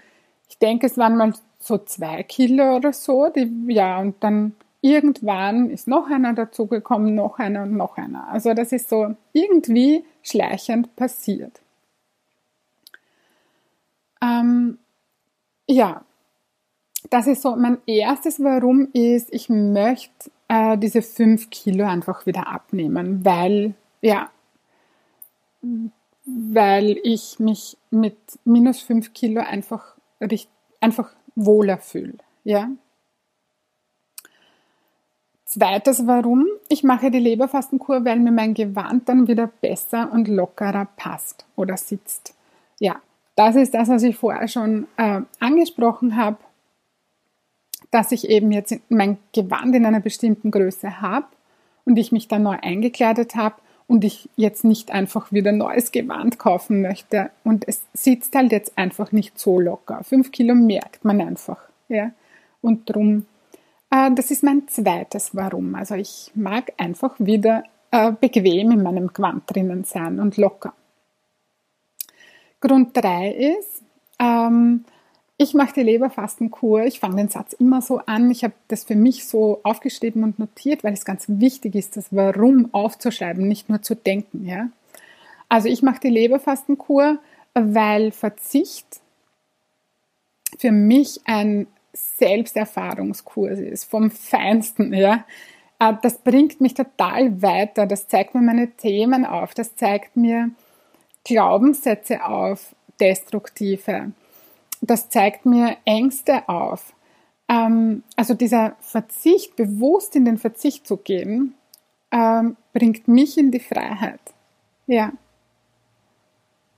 ich 0.49 0.57
denke, 0.57 0.87
es 0.87 0.97
waren 0.97 1.19
mal 1.19 1.35
so 1.59 1.77
zwei 1.77 2.23
Kilo 2.23 2.77
oder 2.77 2.95
so, 2.95 3.29
die, 3.29 3.53
ja, 3.69 3.99
und 3.99 4.17
dann 4.21 4.55
irgendwann 4.81 5.69
ist 5.69 5.89
noch 5.89 6.09
einer 6.09 6.33
dazugekommen, 6.33 7.15
noch 7.15 7.39
einer 7.39 7.65
und 7.65 7.77
noch 7.77 7.99
einer. 7.99 8.27
Also 8.29 8.55
das 8.55 8.73
ist 8.73 8.89
so 8.89 9.15
irgendwie 9.35 10.07
schleichend 10.23 10.97
passiert. 10.97 11.61
Ähm, 14.23 14.79
ja, 15.67 16.01
das 17.11 17.27
ist 17.27 17.43
so 17.43 17.57
mein 17.57 17.77
erstes 17.85 18.43
Warum 18.43 18.89
ist, 18.95 19.31
ich 19.35 19.51
möchte 19.51 20.31
äh, 20.49 20.77
diese 20.79 21.03
fünf 21.03 21.51
Kilo 21.51 21.85
einfach 21.85 22.27
wieder 22.27 22.49
abnehmen, 22.49 23.25
weil, 23.25 23.75
ja, 24.01 24.31
weil 26.25 26.99
ich 27.03 27.39
mich 27.39 27.77
mit 27.91 28.17
minus 28.45 28.81
fünf 28.81 29.13
Kilo 29.13 29.43
einfach, 29.43 29.97
einfach 30.81 31.11
wohler 31.35 31.79
fühle, 31.79 32.19
ja. 32.45 32.69
Zweites 35.45 36.07
Warum? 36.07 36.45
Ich 36.69 36.85
mache 36.85 37.11
die 37.11 37.21
Leberfastenkur, 37.21 38.05
weil 38.05 38.19
mir 38.19 38.33
mein 38.33 38.53
Gewand 38.53 39.09
dann 39.09 39.29
wieder 39.29 39.47
besser 39.47 40.13
und 40.13 40.29
lockerer 40.29 40.87
passt 40.97 41.47
oder 41.57 41.79
sitzt. 41.79 42.35
Ja, 42.81 43.01
das 43.35 43.57
ist 43.57 43.73
das, 43.73 43.89
was 43.89 44.03
ich 44.03 44.17
vorher 44.17 44.47
schon 44.47 44.89
äh, 44.99 45.23
angesprochen 45.41 46.17
habe 46.17 46.37
dass 47.91 48.13
ich 48.13 48.29
eben 48.29 48.53
jetzt 48.53 48.75
mein 48.89 49.19
Gewand 49.33 49.75
in 49.75 49.87
einer 49.87 50.01
bestimmten 50.01 50.51
Größe 50.51 51.01
habe 51.01 51.27
und 51.85 51.99
ich 51.99 52.13
mich 52.13 52.29
dann 52.29 52.43
neu 52.43 52.57
eingekleidet 52.61 53.35
habe 53.35 53.57
und 53.87 54.05
ich 54.05 54.29
jetzt 54.37 54.65
nicht 54.65 54.91
einfach 54.91 55.33
wieder 55.33 55.51
neues 55.51 55.91
Gewand 55.91 56.39
kaufen 56.39 56.83
möchte. 56.83 57.31
Und 57.43 57.67
es 57.67 57.83
sitzt 57.95 58.35
halt 58.35 58.53
jetzt 58.53 58.77
einfach 58.77 59.13
nicht 59.13 59.39
so 59.39 59.59
locker. 59.59 60.05
Fünf 60.05 60.31
Kilo 60.31 60.55
merkt 60.55 61.05
man 61.05 61.21
einfach. 61.21 61.59
Ja? 61.89 62.11
Und 62.61 62.91
drum, 62.91 63.25
äh, 63.91 64.11
das 64.15 64.31
ist 64.31 64.45
mein 64.45 64.69
zweites 64.69 65.35
Warum. 65.35 65.75
Also 65.75 65.95
ich 65.95 66.31
mag 66.35 66.73
einfach 66.77 67.15
wieder 67.19 67.65
äh, 67.91 68.13
bequem 68.13 68.71
in 68.73 68.83
meinem 68.83 69.13
Gewand 69.13 69.45
drinnen 69.47 69.85
sein 69.85 70.21
und 70.21 70.37
locker. 70.37 70.75
Grund 72.61 72.95
drei 72.95 73.31
ist, 73.31 73.83
ähm, 74.19 74.85
ich 75.41 75.55
mache 75.55 75.73
die 75.75 75.83
Leberfastenkur. 75.83 76.85
Ich 76.85 76.99
fange 76.99 77.17
den 77.17 77.29
Satz 77.29 77.53
immer 77.53 77.81
so 77.81 77.99
an. 77.99 78.29
Ich 78.31 78.43
habe 78.43 78.55
das 78.67 78.83
für 78.83 78.97
mich 78.97 79.27
so 79.27 79.61
aufgeschrieben 79.63 80.25
und 80.25 80.41
notiert, 80.41 80.83
weil 80.83 80.93
es 80.93 81.05
ganz 81.05 81.27
wichtig 81.29 81.77
ist, 81.77 81.97
das 81.97 82.09
Warum 82.11 82.75
aufzuschreiben, 82.75 83.47
nicht 83.47 83.69
nur 83.69 83.81
zu 83.81 83.95
denken. 83.95 84.45
Ja? 84.45 84.69
Also 85.49 85.69
ich 85.69 85.81
mache 85.81 86.01
die 86.01 86.11
Leberfastenkur, 86.11 87.19
weil 87.55 88.11
Verzicht 88.11 89.01
für 90.59 90.73
mich 90.73 91.21
ein 91.25 91.69
Selbsterfahrungskurs 91.93 93.61
ist, 93.61 93.85
vom 93.85 94.11
Feinsten. 94.11 94.93
Ja? 94.93 95.25
Äh, 95.79 95.95
das 96.03 96.19
bringt 96.19 96.61
mich 96.61 96.75
total 96.75 97.41
weiter. 97.43 97.87
Das 97.87 98.09
zeigt 98.09 98.35
mir 98.35 98.43
meine 98.43 98.73
Themen 98.73 99.25
auf. 99.25 99.55
Das 99.55 99.77
zeigt 99.77 100.17
mir 100.17 100.51
Glaubenssätze 101.23 102.25
auf, 102.25 102.75
destruktive 102.99 104.11
das 104.81 105.09
zeigt 105.09 105.47
mir 105.47 105.77
Ängste 105.85 106.49
auf. 106.49 106.95
Ähm, 107.49 108.03
also 108.17 108.35
dieser 108.35 108.77
Verzicht, 108.81 109.57
bewusst 109.57 110.15
in 110.17 110.25
den 110.25 110.39
Verzicht 110.39 110.87
zu 110.87 110.97
gehen, 110.97 111.55
ähm, 112.11 112.57
bringt 112.73 113.09
mich 113.09 113.39
in 113.39 113.51
die 113.51 113.61
Freiheit. 113.61 114.21
Ja. 114.87 115.13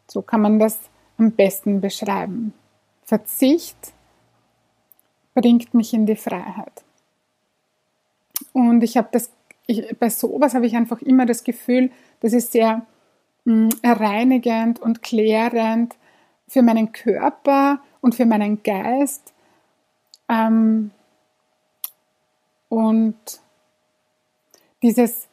So 0.08 0.22
kann 0.22 0.40
man 0.40 0.58
das 0.58 0.78
am 1.18 1.32
besten 1.32 1.80
beschreiben. 1.80 2.54
Verzicht 3.04 3.92
bringt 5.34 5.74
mich 5.74 5.94
in 5.94 6.06
die 6.06 6.16
Freiheit. 6.16 6.84
Und 8.52 8.82
ich 8.82 8.96
habe 8.96 9.08
das, 9.12 9.30
ich, 9.66 9.96
bei 9.98 10.10
sowas 10.10 10.54
habe 10.54 10.66
ich 10.66 10.74
einfach 10.74 11.00
immer 11.02 11.26
das 11.26 11.44
Gefühl, 11.44 11.90
das 12.20 12.32
ist 12.32 12.52
sehr 12.52 12.86
mh, 13.44 13.68
mm, 13.68 13.68
reinigend 13.84 14.80
und 14.80 15.02
klärend 15.02 15.94
für 16.50 16.62
meinen 16.62 16.90
Körper 16.90 17.78
und 18.00 18.16
für 18.16 18.26
meinen 18.26 18.64
Geist. 18.64 19.32
Ähm, 20.28 20.90
und 22.68 23.14
dieses 24.82 25.28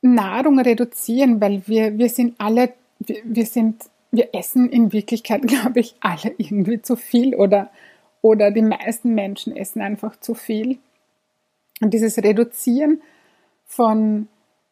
Nahrung 0.00 0.58
reduzieren, 0.58 1.40
weil 1.40 1.62
wir, 1.68 1.98
wir 1.98 2.08
sind 2.08 2.34
alle, 2.38 2.74
wir, 2.98 3.22
wir 3.22 3.46
sind, 3.46 3.84
wir 4.10 4.34
essen 4.34 4.68
in 4.68 4.92
Wirklichkeit, 4.92 5.42
glaube 5.46 5.78
ich, 5.78 5.94
alle 6.00 6.34
irgendwie 6.36 6.82
zu 6.82 6.96
viel 6.96 7.36
oder, 7.36 7.70
oder 8.22 8.50
die 8.50 8.62
meisten 8.62 9.14
Menschen 9.14 9.54
essen 9.54 9.82
einfach 9.82 10.18
zu 10.18 10.34
viel. 10.34 10.78
Und 11.80 11.94
dieses 11.94 12.18
Reduzieren 12.18 13.00
von, 13.66 14.26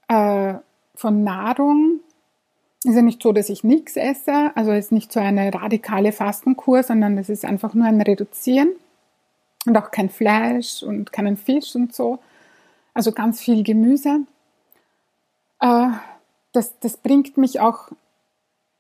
äh, 0.09 0.55
von 0.97 1.23
Nahrung 1.23 2.00
ist 2.85 2.95
ja 2.95 3.03
nicht 3.03 3.23
so, 3.23 3.33
dass 3.33 3.51
ich 3.51 3.63
nichts 3.63 3.97
esse, 3.97 4.53
also 4.55 4.73
es 4.73 4.87
ist 4.87 4.93
nicht 4.93 5.13
so 5.13 5.21
eine 5.21 5.53
radikale 5.53 6.13
Fastenkur, 6.13 6.83
sondern 6.83 7.19
es 7.19 7.29
ist 7.29 7.45
einfach 7.45 7.75
nur 7.75 7.87
ein 7.87 8.01
Reduzieren 8.01 8.73
und 9.67 9.77
auch 9.77 9.91
kein 9.91 10.09
Fleisch 10.09 10.83
und 10.83 11.13
keinen 11.13 11.37
Fisch 11.37 11.75
und 11.75 11.95
so. 11.95 12.21
Also 12.95 13.13
ganz 13.13 13.41
viel 13.41 13.63
Gemüse. 13.63 14.21
Äh, 15.61 15.89
das, 16.53 16.79
das 16.81 16.97
bringt 16.97 17.37
mich 17.37 17.61
auch 17.61 17.91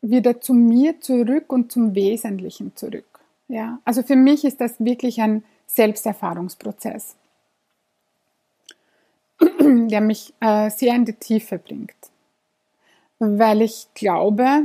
wieder 0.00 0.40
zu 0.40 0.54
mir 0.54 1.00
zurück 1.00 1.52
und 1.52 1.70
zum 1.70 1.94
Wesentlichen 1.94 2.74
zurück. 2.74 3.20
Ja, 3.48 3.80
also 3.84 4.02
für 4.02 4.16
mich 4.16 4.44
ist 4.44 4.60
das 4.60 4.80
wirklich 4.80 5.20
ein 5.20 5.44
Selbsterfahrungsprozess, 5.66 7.16
der 9.60 10.00
mich 10.00 10.32
äh, 10.40 10.70
sehr 10.70 10.94
in 10.94 11.04
die 11.04 11.12
Tiefe 11.12 11.58
bringt 11.58 12.09
weil 13.20 13.62
ich 13.62 13.86
glaube, 13.94 14.64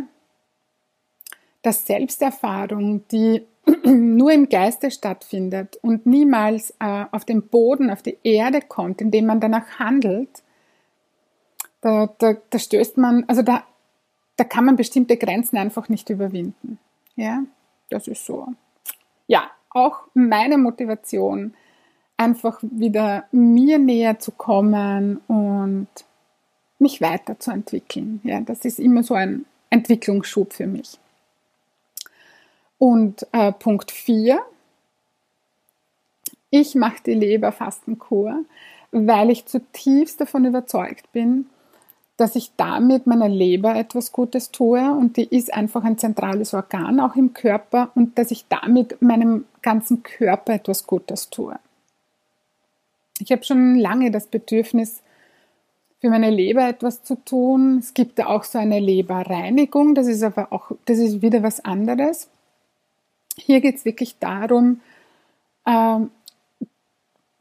dass 1.61 1.85
Selbsterfahrung, 1.85 3.07
die 3.09 3.45
nur 3.83 4.31
im 4.31 4.49
Geiste 4.49 4.89
stattfindet 4.89 5.77
und 5.81 6.05
niemals 6.05 6.71
äh, 6.79 7.05
auf 7.11 7.25
den 7.25 7.47
Boden, 7.47 7.89
auf 7.89 8.01
die 8.01 8.17
Erde 8.23 8.61
kommt, 8.61 9.01
indem 9.01 9.27
man 9.27 9.39
danach 9.39 9.79
handelt, 9.79 10.43
da, 11.81 12.09
da, 12.17 12.35
da 12.49 12.59
stößt 12.59 12.97
man, 12.97 13.25
also 13.27 13.41
da, 13.41 13.63
da 14.37 14.43
kann 14.43 14.65
man 14.65 14.75
bestimmte 14.75 15.17
Grenzen 15.17 15.57
einfach 15.57 15.89
nicht 15.89 16.09
überwinden. 16.09 16.79
Ja, 17.15 17.43
das 17.89 18.07
ist 18.07 18.25
so. 18.25 18.47
Ja, 19.27 19.51
auch 19.69 19.99
meine 20.13 20.57
Motivation, 20.57 21.53
einfach 22.17 22.59
wieder 22.61 23.25
mir 23.31 23.77
näher 23.77 24.19
zu 24.19 24.31
kommen 24.31 25.17
und 25.27 25.87
mich 26.79 27.01
weiterzuentwickeln. 27.01 28.21
Ja, 28.23 28.41
das 28.41 28.65
ist 28.65 28.79
immer 28.79 29.03
so 29.03 29.13
ein 29.13 29.45
Entwicklungsschub 29.69 30.53
für 30.53 30.67
mich. 30.67 30.97
Und 32.77 33.25
äh, 33.31 33.51
Punkt 33.51 33.91
4, 33.91 34.41
ich 36.49 36.75
mache 36.75 37.03
die 37.05 37.13
Leberfastenkur, 37.13 38.43
weil 38.91 39.29
ich 39.29 39.45
zutiefst 39.45 40.21
davon 40.21 40.45
überzeugt 40.45 41.11
bin, 41.11 41.47
dass 42.17 42.35
ich 42.35 42.51
damit 42.55 43.07
meiner 43.07 43.27
Leber 43.27 43.75
etwas 43.75 44.11
Gutes 44.11 44.51
tue 44.51 44.79
und 44.91 45.17
die 45.17 45.25
ist 45.25 45.53
einfach 45.53 45.83
ein 45.83 45.97
zentrales 45.97 46.53
Organ 46.53 46.99
auch 46.99 47.15
im 47.15 47.33
Körper 47.33 47.91
und 47.95 48.17
dass 48.17 48.31
ich 48.31 48.45
damit 48.47 49.01
meinem 49.01 49.45
ganzen 49.61 50.03
Körper 50.03 50.53
etwas 50.53 50.87
Gutes 50.87 51.29
tue. 51.29 51.59
Ich 53.19 53.31
habe 53.31 53.43
schon 53.43 53.75
lange 53.75 54.11
das 54.11 54.27
Bedürfnis, 54.27 55.01
für 55.99 56.09
meine 56.09 56.29
Leber 56.29 56.67
etwas 56.67 57.03
zu 57.03 57.15
tun. 57.15 57.79
Es 57.79 57.93
gibt 57.93 58.21
auch 58.21 58.43
so 58.43 58.57
eine 58.59 58.79
Leberreinigung, 58.79 59.95
das 59.95 60.07
ist 60.07 60.23
aber 60.23 60.51
auch, 60.51 60.71
das 60.85 60.99
ist 60.99 61.21
wieder 61.21 61.43
was 61.43 61.63
anderes. 61.63 62.29
Hier 63.37 63.61
geht 63.61 63.75
es 63.75 63.85
wirklich 63.85 64.17
darum, 64.19 64.81
ähm, 65.65 66.11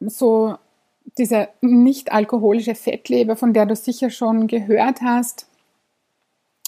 so 0.01 0.57
diese 1.19 1.49
nicht 1.61 2.13
alkoholische 2.13 2.75
Fettleber, 2.75 3.37
von 3.37 3.53
der 3.53 3.67
du 3.67 3.77
sicher 3.77 4.11
schon 4.11 4.47
gehört 4.47 5.03
hast, 5.03 5.47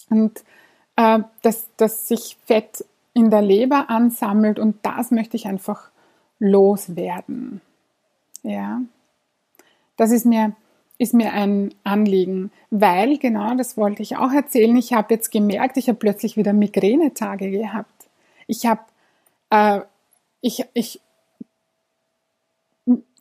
und 0.09 0.45
äh, 0.97 1.21
dass, 1.43 1.69
dass 1.77 2.09
sich 2.09 2.39
Fett 2.45 2.85
in 3.13 3.31
der 3.31 3.43
Leber 3.43 3.91
ansammelt 3.91 4.59
und 4.59 4.77
das 4.83 5.11
möchte 5.11 5.37
ich 5.37 5.47
einfach 5.47 5.91
loswerden. 6.39 7.61
Ja, 8.43 8.83
das 9.97 10.13
ist 10.13 10.27
mir, 10.27 10.55
ist 10.99 11.15
mir 11.15 11.33
ein 11.33 11.75
Anliegen, 11.85 12.51
weil 12.71 13.19
genau 13.19 13.55
das 13.55 13.77
wollte 13.77 14.03
ich 14.03 14.17
auch 14.17 14.33
erzählen. 14.33 14.77
Ich 14.77 14.93
habe 14.93 15.15
jetzt 15.15 15.31
gemerkt, 15.31 15.77
ich 15.77 15.89
habe 15.89 15.99
plötzlich 15.99 16.37
wieder 16.37 16.53
Migränetage 16.53 17.51
gehabt. 17.51 18.09
Ich 18.47 18.67
habe, 18.67 18.81
äh, 19.51 19.81
ich, 20.41 20.65
ich 20.73 21.01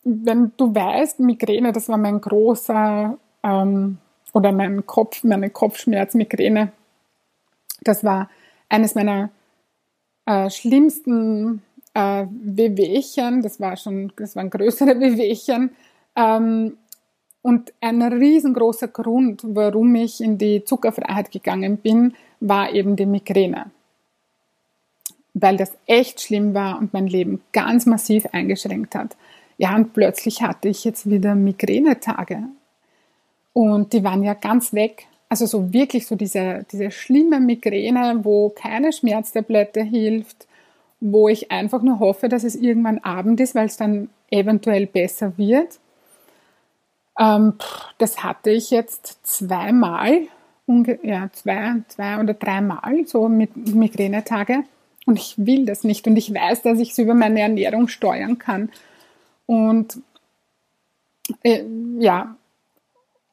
wenn 0.08 0.52
du 0.56 0.72
weißt, 0.74 1.18
Migräne, 1.18 1.72
das 1.72 1.88
war 1.88 1.98
mein 1.98 2.20
großer, 2.20 3.18
ähm, 3.42 3.98
oder 4.32 4.52
mein 4.52 4.86
Kopf, 4.86 5.24
meine 5.24 5.50
Kopfschmerz-Migräne, 5.50 6.70
das 7.82 8.04
war 8.04 8.30
eines 8.68 8.94
meiner 8.94 9.30
äh, 10.26 10.48
schlimmsten 10.48 11.62
äh, 11.94 12.26
Wehwehchen, 12.30 13.42
das 13.42 13.58
war 13.60 13.76
schon, 13.76 14.12
das 14.16 14.36
waren 14.36 14.50
größere 14.50 15.00
Wehwehchen, 15.00 15.70
ähm, 16.14 16.76
und 17.46 17.72
ein 17.80 18.02
riesengroßer 18.02 18.88
Grund, 18.88 19.42
warum 19.44 19.94
ich 19.94 20.20
in 20.20 20.36
die 20.36 20.64
Zuckerfreiheit 20.64 21.30
gegangen 21.30 21.76
bin, 21.76 22.14
war 22.40 22.72
eben 22.72 22.96
die 22.96 23.06
Migräne. 23.06 23.66
Weil 25.32 25.56
das 25.56 25.72
echt 25.86 26.20
schlimm 26.20 26.54
war 26.54 26.76
und 26.76 26.92
mein 26.92 27.06
Leben 27.06 27.40
ganz 27.52 27.86
massiv 27.86 28.26
eingeschränkt 28.32 28.96
hat. 28.96 29.16
Ja, 29.58 29.76
und 29.76 29.92
plötzlich 29.92 30.42
hatte 30.42 30.68
ich 30.68 30.82
jetzt 30.82 31.08
wieder 31.08 31.36
Migränetage. 31.36 32.42
Und 33.52 33.92
die 33.92 34.02
waren 34.02 34.24
ja 34.24 34.34
ganz 34.34 34.72
weg. 34.72 35.06
Also 35.28 35.46
so 35.46 35.72
wirklich 35.72 36.08
so 36.08 36.16
diese, 36.16 36.66
diese 36.72 36.90
schlimme 36.90 37.38
Migräne, 37.38 38.24
wo 38.24 38.48
keine 38.48 38.92
Schmerztablette 38.92 39.84
hilft, 39.84 40.48
wo 40.98 41.28
ich 41.28 41.52
einfach 41.52 41.82
nur 41.82 42.00
hoffe, 42.00 42.28
dass 42.28 42.42
es 42.42 42.56
irgendwann 42.56 42.98
Abend 42.98 43.38
ist, 43.38 43.54
weil 43.54 43.66
es 43.66 43.76
dann 43.76 44.10
eventuell 44.32 44.88
besser 44.88 45.38
wird. 45.38 45.78
Ähm, 47.18 47.54
das 47.98 48.22
hatte 48.22 48.50
ich 48.50 48.70
jetzt 48.70 49.26
zweimal, 49.26 50.22
ja, 51.02 51.30
zwei, 51.32 51.82
zwei 51.88 52.20
oder 52.20 52.34
dreimal 52.34 53.06
so 53.06 53.28
mit 53.28 53.56
Migränetage. 53.56 54.64
Und 55.06 55.18
ich 55.18 55.34
will 55.38 55.64
das 55.66 55.84
nicht. 55.84 56.06
Und 56.06 56.16
ich 56.16 56.34
weiß, 56.34 56.62
dass 56.62 56.80
ich 56.80 56.90
es 56.90 56.98
über 56.98 57.14
meine 57.14 57.40
Ernährung 57.40 57.88
steuern 57.88 58.38
kann. 58.38 58.70
Und 59.46 60.00
äh, 61.42 61.64
ja, 61.98 62.36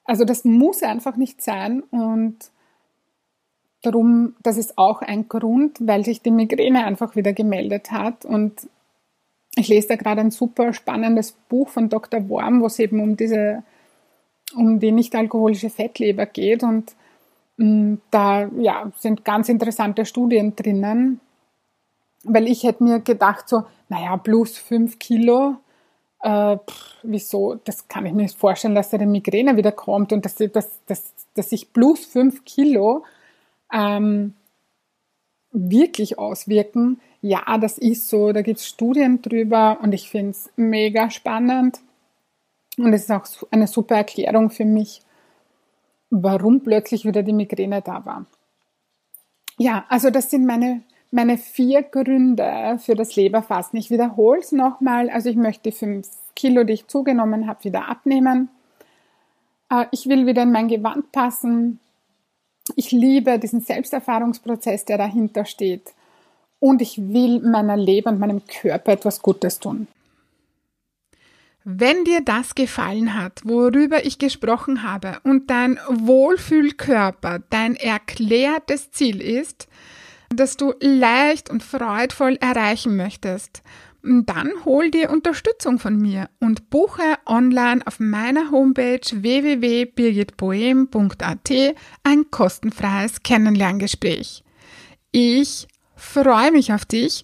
also 0.06 0.26
das 0.26 0.44
muss 0.46 0.84
einfach 0.84 1.16
nicht 1.16 1.42
sein 1.42 1.82
und 1.82 2.38
darum, 3.82 4.36
das 4.44 4.58
ist 4.58 4.78
auch 4.78 5.02
ein 5.02 5.28
Grund, 5.28 5.78
weil 5.82 6.04
sich 6.06 6.22
die 6.22 6.32
Migräne 6.32 6.86
einfach 6.86 7.16
wieder 7.16 7.34
gemeldet 7.34 7.92
hat 7.92 8.26
und 8.26 8.68
ich 9.56 9.68
lese 9.68 9.90
da 9.90 9.96
gerade 9.96 10.22
ein 10.22 10.32
super 10.32 10.74
spannendes 10.74 11.34
Buch 11.34 11.70
von 11.70 11.90
Dr. 11.90 12.28
Worm, 12.28 12.62
wo 12.62 12.66
es 12.66 12.80
eben 12.80 13.00
um 13.00 13.16
diese, 13.18 13.64
um 14.56 14.80
die 14.80 14.92
nicht-alkoholische 14.92 15.70
Fettleber 15.70 16.26
geht 16.26 16.64
und 16.64 16.96
mh, 17.58 17.66
mm, 17.66 18.02
da 18.12 18.50
ja, 18.60 18.92
sind 18.98 19.26
ganz 19.26 19.50
interessante 19.50 20.06
Studien 20.06 20.56
drinnen, 20.56 21.20
weil 22.24 22.48
ich 22.48 22.64
hätte 22.64 22.84
mir 22.84 23.00
gedacht 23.00 23.50
so, 23.50 23.64
naja, 23.90 24.18
plus 24.18 24.58
fünf 24.58 25.00
Kilo, 25.00 25.58
äh, 26.22 26.58
pff, 26.58 26.98
wieso, 27.04 27.56
das 27.56 27.88
kann 27.88 28.06
ich 28.06 28.14
mir 28.14 28.24
nicht 28.24 28.38
vorstellen, 28.38 28.76
dass 28.76 28.90
da 28.90 28.98
die 28.98 29.06
Migräne 29.06 29.58
wieder 29.58 29.72
kommt 29.72 30.14
und 30.14 30.26
dass, 30.26 30.36
dass, 30.36 30.84
dass, 30.86 31.14
dass 31.34 31.50
sich 31.50 31.74
plus 31.74 32.06
fünf 32.06 32.46
Kilo 32.46 33.04
ähm, 33.74 34.34
wirklich 35.52 36.18
auswirken. 36.18 37.00
Ja, 37.22 37.58
das 37.58 37.78
ist 37.78 38.10
so, 38.10 38.32
da 38.32 38.42
gibt 38.42 38.60
es 38.60 38.68
Studien 38.68 39.22
drüber 39.22 39.80
und 39.82 39.94
ich 39.94 40.10
finde 40.10 40.32
es 40.32 40.50
mega 40.56 41.10
spannend. 41.10 41.80
Und 42.78 42.94
es 42.94 43.04
ist 43.04 43.12
auch 43.12 43.26
eine 43.52 43.68
super 43.68 43.96
Erklärung 43.96 44.50
für 44.50 44.66
mich, 44.66 45.02
warum 46.10 46.62
plötzlich 46.62 47.06
wieder 47.06 47.24
die 47.24 47.34
Migräne 47.34 47.82
da 47.82 48.06
war. 48.06 48.26
Ja, 49.58 49.86
also 49.90 50.10
das 50.10 50.30
sind 50.30 50.46
meine 50.46 50.82
meine 51.14 51.38
vier 51.38 51.84
Gründe 51.84 52.80
für 52.80 52.96
das 52.96 53.16
Leberfasten. 53.16 53.78
Ich 53.78 53.92
wiederhole 53.92 54.40
es 54.40 54.52
nochmal. 54.52 55.12
Also 55.12 55.30
ich 55.30 55.36
möchte 55.36 55.72
fünf 55.72 56.10
Kilo, 56.36 56.64
die 56.64 56.74
ich 56.74 56.88
zugenommen 56.88 57.48
habe, 57.48 57.64
wieder 57.64 57.88
abnehmen. 57.88 58.50
Äh, 59.70 59.86
ich 59.92 60.10
will 60.10 60.26
wieder 60.26 60.42
in 60.42 60.52
mein 60.52 60.68
Gewand 60.68 61.12
passen. 61.12 61.80
Ich 62.76 62.92
liebe 62.92 63.38
diesen 63.38 63.62
Selbsterfahrungsprozess, 63.62 64.86
der 64.86 64.98
dahinter 64.98 65.46
steht. 65.46 65.94
Und 66.60 66.82
ich 66.82 66.98
will 66.98 67.42
meiner 67.42 67.78
Leber 67.78 68.10
und 68.10 68.20
meinem 68.20 68.42
Körper 68.48 68.94
etwas 68.94 69.22
Gutes 69.22 69.60
tun. 69.60 69.88
Wenn 71.66 72.04
dir 72.04 72.20
das 72.22 72.56
gefallen 72.56 73.18
hat, 73.18 73.40
worüber 73.46 74.06
ich 74.06 74.20
gesprochen 74.20 74.84
habe 74.84 75.20
und 75.24 75.50
dein 75.50 75.80
Wohlfühlkörper 75.88 77.40
dein 77.50 77.76
erklärtes 77.76 78.92
Ziel 78.92 79.22
ist, 79.22 79.70
das 80.30 80.58
du 80.58 80.74
leicht 80.82 81.50
und 81.50 81.64
freudvoll 81.64 82.38
erreichen 82.42 82.98
möchtest, 82.98 83.64
dann 84.04 84.52
hol 84.66 84.92
dir 84.92 85.10
Unterstützung 85.10 85.80
von 85.80 85.98
mir 85.98 86.30
und 86.42 86.70
buche 86.70 87.18
online 87.26 87.82
auf 87.86 88.02
meiner 88.02 88.52
Homepage 88.52 89.00
www.birgitboehm.at 89.00 91.50
ein 92.04 92.30
kostenfreies 92.30 93.24
Kennenlerngespräch. 93.24 94.44
Ich 95.14 95.70
freue 95.96 96.52
mich 96.52 96.74
auf 96.74 96.84
dich 96.84 97.24